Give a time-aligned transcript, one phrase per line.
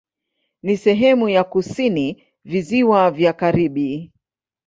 [0.63, 4.11] Ni sehemu ya kusini Visiwa vya Karibi.